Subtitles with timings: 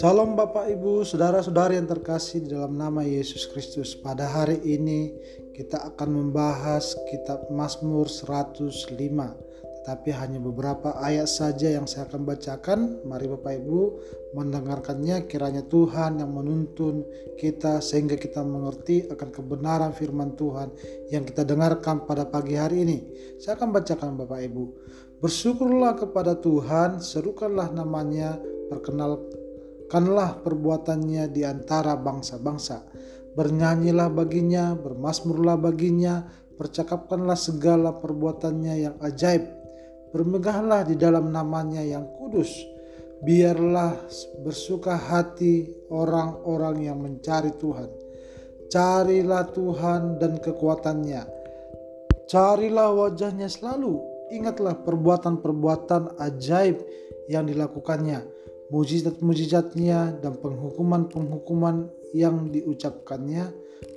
[0.00, 3.92] Salam Bapak Ibu, saudara-saudari yang terkasih di dalam nama Yesus Kristus.
[3.92, 5.12] Pada hari ini
[5.52, 9.51] kita akan membahas kitab Mazmur 105.
[9.82, 13.02] Tetapi hanya beberapa ayat saja yang saya akan bacakan.
[13.02, 13.80] Mari Bapak Ibu
[14.38, 17.02] mendengarkannya kiranya Tuhan yang menuntun
[17.34, 20.70] kita sehingga kita mengerti akan kebenaran firman Tuhan
[21.10, 22.98] yang kita dengarkan pada pagi hari ini.
[23.42, 24.64] Saya akan bacakan Bapak Ibu.
[25.18, 28.38] Bersyukurlah kepada Tuhan, serukanlah namanya,
[28.70, 29.18] perkenal
[29.92, 32.80] Kanlah perbuatannya di antara bangsa-bangsa.
[33.36, 36.24] Bernyanyilah baginya, bermasmurlah baginya,
[36.56, 39.61] percakapkanlah segala perbuatannya yang ajaib.
[40.12, 42.52] Bermegahlah di dalam namanya yang kudus.
[43.22, 43.96] Biarlah
[44.44, 47.88] bersuka hati orang-orang yang mencari Tuhan.
[48.68, 51.22] Carilah Tuhan dan kekuatannya.
[52.28, 53.98] Carilah wajahnya selalu.
[54.32, 56.80] Ingatlah perbuatan-perbuatan ajaib
[57.28, 63.52] yang dilakukannya mujizat-mujizatnya dan penghukuman-penghukuman yang diucapkannya.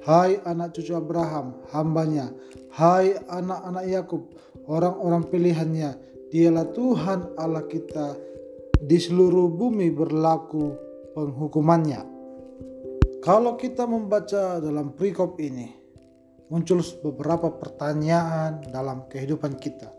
[0.05, 2.29] Hai anak cucu Abraham, hambanya.
[2.73, 4.23] Hai anak-anak Yakub,
[4.69, 5.91] orang-orang pilihannya.
[6.29, 8.17] Dialah Tuhan Allah kita.
[8.75, 10.75] Di seluruh bumi berlaku
[11.15, 12.01] penghukumannya.
[13.23, 15.71] Kalau kita membaca dalam perikop ini,
[16.51, 19.89] muncul beberapa pertanyaan dalam kehidupan kita.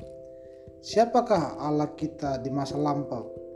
[0.85, 3.47] Siapakah Allah kita di masa lampau?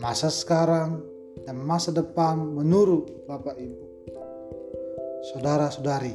[0.00, 1.00] masa sekarang,
[1.44, 3.85] dan masa depan menurut Bapak Ibu.
[5.32, 6.14] Saudara-saudari,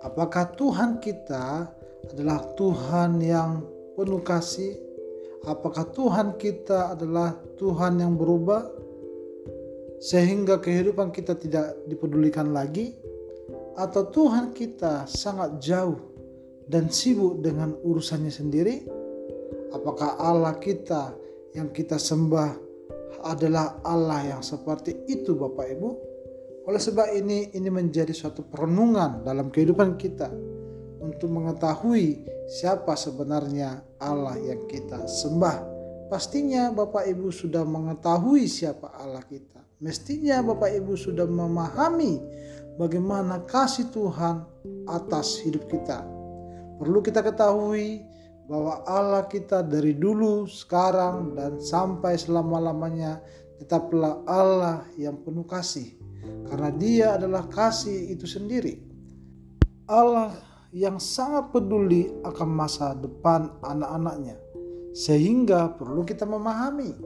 [0.00, 1.68] apakah Tuhan kita
[2.08, 3.60] adalah Tuhan yang
[3.92, 4.80] penuh kasih?
[5.44, 8.64] Apakah Tuhan kita adalah Tuhan yang berubah
[10.00, 12.96] sehingga kehidupan kita tidak dipedulikan lagi?
[13.76, 16.00] Atau Tuhan kita sangat jauh
[16.64, 18.88] dan sibuk dengan urusannya sendiri?
[19.76, 21.12] Apakah Allah kita
[21.52, 22.66] yang kita sembah
[23.24, 26.05] adalah Allah yang seperti itu Bapak Ibu.
[26.66, 30.26] Oleh sebab ini ini menjadi suatu perenungan dalam kehidupan kita
[30.98, 35.78] untuk mengetahui siapa sebenarnya Allah yang kita sembah.
[36.10, 39.62] Pastinya Bapak Ibu sudah mengetahui siapa Allah kita.
[39.78, 42.18] Mestinya Bapak Ibu sudah memahami
[42.78, 44.42] bagaimana kasih Tuhan
[44.90, 46.02] atas hidup kita.
[46.82, 48.02] Perlu kita ketahui
[48.46, 53.18] bahwa Allah kita dari dulu, sekarang, dan sampai selama-lamanya
[53.58, 56.05] tetaplah Allah yang penuh kasih.
[56.46, 58.78] Karena dia adalah kasih itu sendiri.
[59.86, 60.34] Allah
[60.74, 64.36] yang sangat peduli akan masa depan anak-anaknya.
[64.96, 66.96] Sehingga perlu kita memahami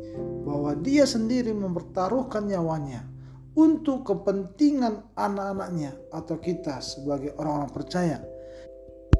[0.46, 3.02] bahwa dia sendiri mempertaruhkan nyawanya
[3.58, 8.18] untuk kepentingan anak-anaknya atau kita sebagai orang-orang percaya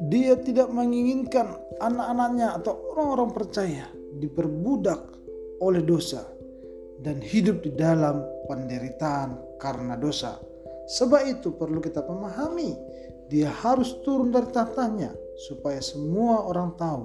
[0.09, 3.84] dia tidak menginginkan anak-anaknya atau orang-orang percaya
[4.16, 4.97] diperbudak
[5.60, 6.25] oleh dosa
[7.00, 10.37] dan hidup di dalam penderitaan karena dosa.
[10.91, 12.77] Sebab itu perlu kita memahami,
[13.31, 17.03] dia harus turun dari tahtanya supaya semua orang tahu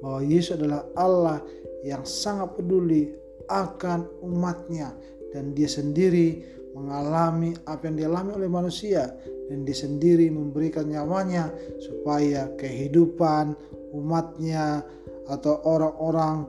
[0.00, 1.38] bahwa Yesus adalah Allah
[1.84, 3.12] yang sangat peduli
[3.46, 4.90] akan umatnya
[5.30, 6.42] dan dia sendiri
[6.72, 9.12] mengalami apa yang dialami oleh manusia
[9.48, 13.54] dan dia sendiri memberikan nyawanya supaya kehidupan
[13.94, 14.82] umatnya
[15.28, 16.48] atau orang-orang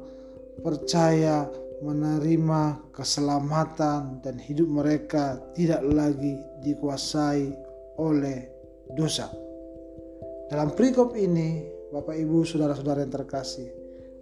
[0.63, 1.47] percaya
[1.81, 7.53] menerima keselamatan dan hidup mereka tidak lagi dikuasai
[8.01, 8.49] oleh
[8.97, 9.29] dosa.
[10.47, 13.69] Dalam perikop ini, Bapak Ibu, saudara-saudara yang terkasih,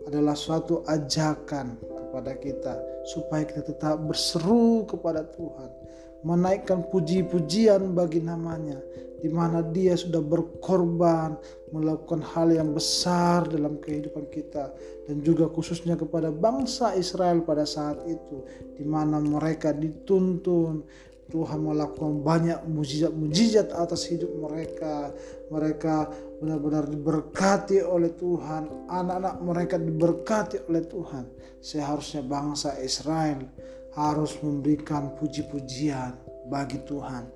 [0.05, 2.73] adalah suatu ajakan kepada kita
[3.09, 5.69] supaya kita tetap berseru kepada Tuhan
[6.25, 8.81] menaikkan puji-pujian bagi namanya
[9.21, 11.37] di mana dia sudah berkorban
[11.69, 14.73] melakukan hal yang besar dalam kehidupan kita
[15.05, 18.41] dan juga khususnya kepada bangsa Israel pada saat itu
[18.73, 20.85] di mana mereka dituntun
[21.25, 25.09] Tuhan melakukan banyak mujizat-mujizat atas hidup mereka.
[25.49, 25.95] Mereka
[26.37, 28.85] benar-benar diberkati oleh Tuhan.
[28.85, 31.25] Anak-anak mereka diberkati oleh Tuhan.
[31.65, 33.41] Seharusnya bangsa Israel
[33.95, 36.15] harus memberikan puji-pujian
[36.51, 37.31] bagi Tuhan.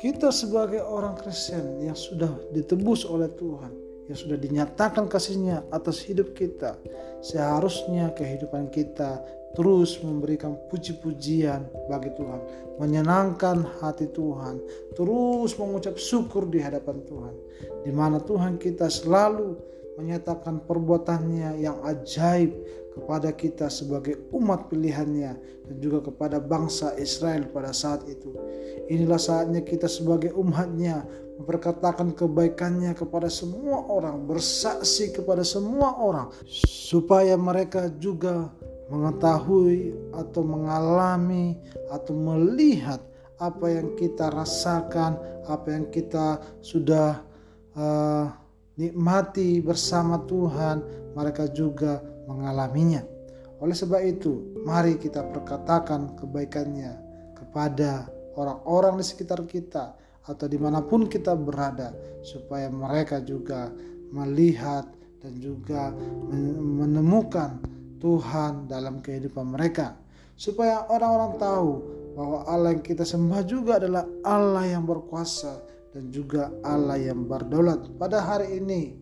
[0.00, 3.68] Kita sebagai orang Kristen yang sudah ditebus oleh Tuhan,
[4.08, 6.80] yang sudah dinyatakan kasihnya atas hidup kita,
[7.20, 9.20] seharusnya kehidupan kita
[9.52, 12.40] terus memberikan puji-pujian bagi Tuhan,
[12.80, 14.62] menyenangkan hati Tuhan,
[14.96, 17.34] terus mengucap syukur di hadapan Tuhan,
[17.84, 19.58] di mana Tuhan kita selalu
[20.00, 22.56] menyatakan perbuatannya yang ajaib
[22.90, 25.32] kepada kita sebagai umat pilihannya
[25.66, 28.34] dan juga kepada bangsa Israel pada saat itu.
[28.90, 31.06] Inilah saatnya kita sebagai umatnya
[31.38, 38.50] memperkatakan kebaikannya kepada semua orang, bersaksi kepada semua orang supaya mereka juga
[38.90, 41.56] mengetahui atau mengalami
[41.88, 42.98] atau melihat
[43.40, 45.16] apa yang kita rasakan,
[45.48, 47.22] apa yang kita sudah
[47.78, 48.28] uh,
[48.76, 50.84] nikmati bersama Tuhan,
[51.16, 53.02] mereka juga mengalaminya.
[53.58, 56.94] Oleh sebab itu, mari kita perkatakan kebaikannya
[57.34, 61.90] kepada orang-orang di sekitar kita atau di mana pun kita berada,
[62.22, 63.68] supaya mereka juga
[64.14, 64.86] melihat
[65.20, 65.92] dan juga
[66.54, 67.60] menemukan
[68.00, 69.98] Tuhan dalam kehidupan mereka,
[70.38, 71.70] supaya orang-orang tahu
[72.16, 75.60] bahwa Allah yang kita sembah juga adalah Allah yang berkuasa
[75.92, 77.92] dan juga Allah yang berdaulat.
[78.00, 78.96] Pada hari ini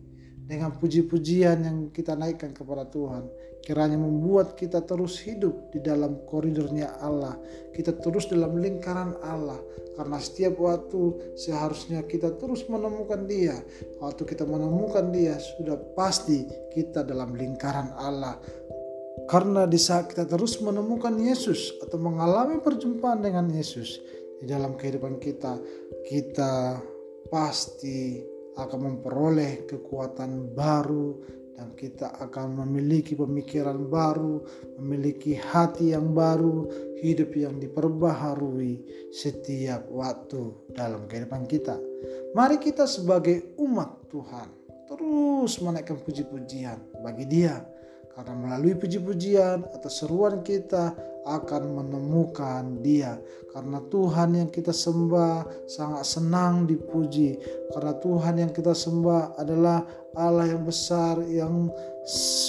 [0.49, 3.29] dengan puji-pujian yang kita naikkan kepada Tuhan,
[3.61, 7.37] kiranya membuat kita terus hidup di dalam koridornya Allah.
[7.69, 9.61] Kita terus dalam lingkaran Allah.
[9.93, 13.61] Karena setiap waktu seharusnya kita terus menemukan dia.
[14.01, 18.41] Waktu kita menemukan dia sudah pasti kita dalam lingkaran Allah
[19.29, 24.01] karena di saat kita terus menemukan Yesus atau mengalami perjumpaan dengan Yesus
[24.39, 25.59] di dalam kehidupan kita,
[26.07, 26.81] kita
[27.27, 28.23] pasti
[28.57, 31.19] akan memperoleh kekuatan baru
[31.59, 34.39] dan kita akan memiliki pemikiran baru,
[34.79, 36.71] memiliki hati yang baru,
[37.03, 38.79] hidup yang diperbaharui
[39.11, 41.75] setiap waktu dalam kehidupan kita.
[42.31, 44.47] Mari kita sebagai umat Tuhan
[44.87, 47.59] terus menaikkan puji-pujian bagi Dia
[48.19, 50.91] karena melalui puji-pujian atau seruan kita
[51.23, 53.15] akan menemukan dia.
[53.55, 57.39] Karena Tuhan yang kita sembah sangat senang dipuji.
[57.71, 59.87] Karena Tuhan yang kita sembah adalah
[60.19, 61.71] Allah yang besar yang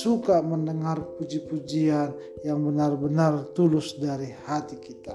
[0.03, 5.15] suka mendengar puji-pujian yang benar-benar tulus dari hati kita.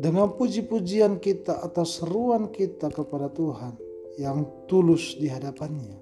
[0.00, 3.76] Dengan puji-pujian kita atau seruan kita kepada Tuhan
[4.16, 6.00] yang tulus di hadapannya,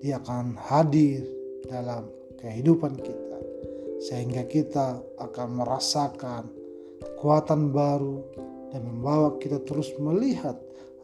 [0.00, 1.28] dia akan hadir
[1.68, 3.38] dalam kehidupan kita,
[3.98, 6.42] sehingga kita akan merasakan
[7.02, 8.22] kekuatan baru
[8.70, 10.54] dan membawa kita terus melihat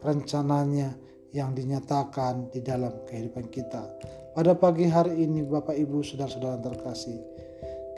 [0.03, 0.95] rencananya
[1.35, 3.83] yang dinyatakan di dalam kehidupan kita.
[4.31, 7.19] Pada pagi hari ini, Bapak, Ibu, saudara-saudara terkasih,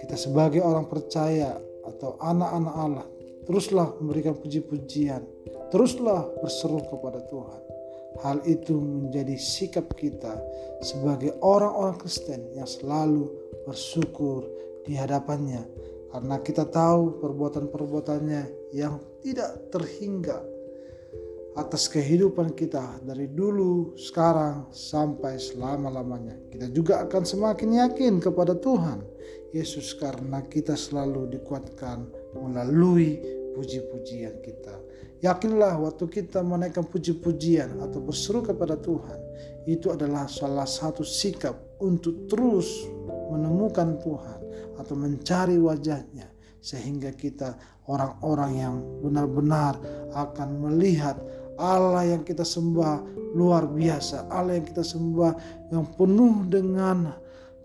[0.01, 3.07] kita sebagai orang percaya atau anak-anak Allah,
[3.45, 5.21] teruslah memberikan puji-pujian,
[5.69, 7.66] teruslah berseru kepada Tuhan
[8.25, 10.41] Hal itu menjadi sikap kita
[10.81, 13.29] sebagai orang-orang Kristen yang selalu
[13.65, 14.45] bersyukur
[14.87, 15.65] di hadapannya
[16.09, 20.39] karena kita tahu perbuatan-perbuatannya yang tidak terhingga
[21.57, 26.37] atas kehidupan kita dari dulu, sekarang, sampai selama-lamanya.
[26.53, 29.01] Kita juga akan semakin yakin kepada Tuhan
[29.57, 32.05] Yesus karena kita selalu dikuatkan
[32.37, 33.17] melalui
[33.57, 34.77] puji-pujian kita.
[35.17, 39.17] Yakinlah waktu kita menaikkan puji-pujian atau berseru kepada Tuhan,
[39.65, 42.85] itu adalah salah satu sikap untuk terus
[43.33, 44.39] menemukan Tuhan
[44.77, 46.29] atau mencari wajahnya
[46.61, 47.57] sehingga kita
[47.89, 49.79] orang-orang yang benar-benar
[50.13, 51.17] akan melihat
[51.57, 53.01] Allah yang kita sembah
[53.33, 55.33] luar biasa, Allah yang kita sembah
[55.73, 57.17] yang penuh dengan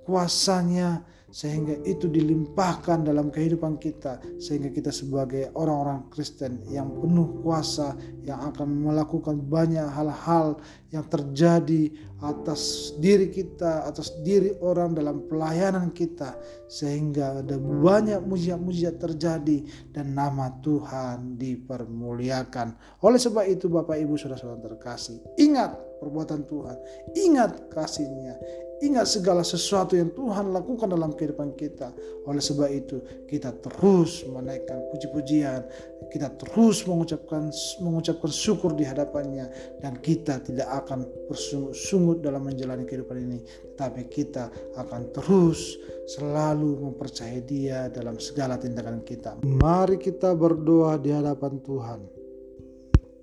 [0.04, 1.02] kuasanya,
[1.32, 8.52] sehingga itu dilimpahkan dalam kehidupan kita sehingga kita sebagai orang-orang Kristen yang penuh kuasa yang
[8.52, 10.60] akan melakukan banyak hal-hal
[10.92, 11.88] yang terjadi
[12.20, 16.36] atas diri kita atas diri orang dalam pelayanan kita
[16.68, 23.00] sehingga ada banyak mujizat-mujizat terjadi dan nama Tuhan dipermuliakan.
[23.00, 26.76] Oleh sebab itu Bapak Ibu Saudara-saudara terkasih ingat perbuatan Tuhan
[27.14, 28.34] ingat kasihnya
[28.82, 31.94] Ingat segala sesuatu yang Tuhan lakukan dalam kehidupan kita.
[32.26, 32.98] Oleh sebab itu,
[33.30, 35.62] kita terus menaikkan puji-pujian,
[36.10, 37.46] kita terus mengucapkan
[37.78, 44.50] mengucapkan syukur di hadapannya dan kita tidak akan bersungut dalam menjalani kehidupan ini, tetapi kita
[44.74, 45.78] akan terus
[46.10, 49.38] selalu mempercayai Dia dalam segala tindakan kita.
[49.46, 52.21] Mari kita berdoa di hadapan Tuhan.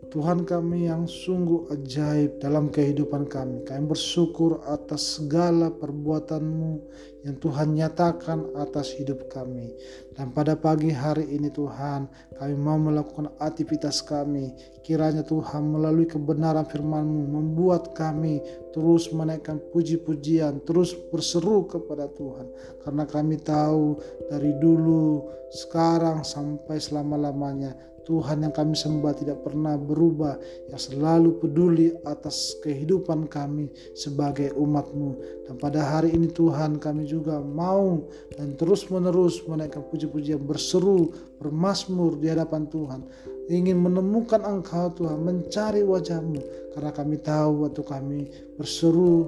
[0.10, 3.62] Tuhan kami yang sungguh ajaib dalam kehidupan kami.
[3.62, 6.82] Kami bersyukur atas segala perbuatanmu
[7.30, 9.70] yang Tuhan nyatakan atas hidup kami.
[10.18, 12.10] Dan pada pagi hari ini Tuhan,
[12.42, 14.50] kami mau melakukan aktivitas kami.
[14.82, 22.48] Kiranya Tuhan melalui kebenaran firman-Mu membuat kami terus menaikkan puji-pujian, terus berseru kepada Tuhan.
[22.86, 23.98] Karena kami tahu
[24.30, 27.74] dari dulu, sekarang sampai selama-lamanya
[28.10, 35.46] Tuhan yang kami sembah tidak pernah berubah, yang selalu peduli atas kehidupan kami sebagai umatmu.
[35.46, 42.18] Dan pada hari ini Tuhan kami juga mau dan terus menerus menaikkan puji-pujian berseru, bermasmur
[42.18, 43.02] di hadapan Tuhan.
[43.50, 46.38] Ingin menemukan engkau Tuhan, mencari wajahmu.
[46.78, 48.22] Karena kami tahu waktu kami
[48.62, 49.26] berseru,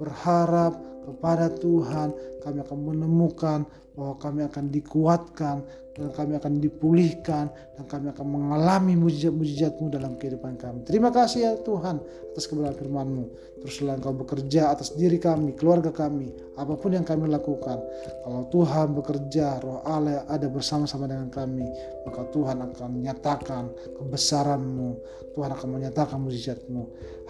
[0.00, 0.72] berharap
[1.08, 2.12] kepada Tuhan,
[2.44, 3.64] kami akan menemukan
[3.98, 5.56] bahwa kami akan dikuatkan
[5.98, 10.86] dan kami akan dipulihkan dan kami akan mengalami mujizat-mujizatmu dalam kehidupan kami.
[10.86, 11.98] Terima kasih ya Tuhan
[12.30, 13.24] atas kebenaran firman-Mu.
[13.58, 17.82] Teruslah Engkau bekerja atas diri kami, keluarga kami, apa pun yang kami lakukan.
[18.22, 21.66] Kalau Tuhan bekerja, roh Allah ada bersama-sama dengan kami,
[22.06, 24.90] maka Tuhan akan menyatakan kebesaran-Mu.
[25.34, 26.82] Tuhan akan menyatakan mujizat-Mu.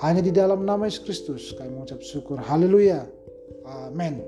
[0.04, 2.36] Hanya di dalam nama Yesus Kristus kami mengucap syukur.
[2.44, 3.08] Haleluya.
[3.64, 4.24] Amin.